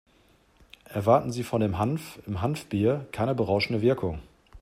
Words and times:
Erwarten 0.89 1.31
Sie 1.31 1.43
von 1.43 1.61
dem 1.61 1.77
Hanf 1.77 2.17
im 2.25 2.41
Hanfbier 2.41 3.05
keine 3.11 3.35
berauschende 3.35 3.83
Wirkung. 3.83 4.17